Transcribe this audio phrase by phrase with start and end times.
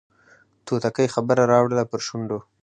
[0.65, 2.39] توتکۍ خبره راوړله پر شونډو